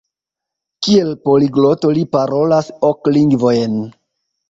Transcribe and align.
Kiel 0.87 1.11
poligloto 1.29 1.93
li 1.99 2.07
parolas 2.17 2.75
ok 2.93 3.15
lingvojn. 3.19 3.83